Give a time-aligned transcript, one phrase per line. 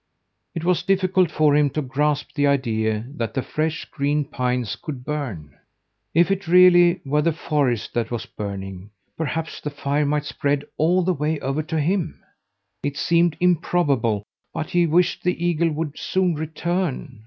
[0.55, 5.05] It was difficult for him to grasp the idea that the fresh, green pines could
[5.05, 5.55] burn.
[6.15, 11.03] If it really were the forest that was burning, perhaps the fire might spread all
[11.03, 12.19] the way over to him.
[12.81, 17.19] It seemed improbable; but he wished the eagle would soon return.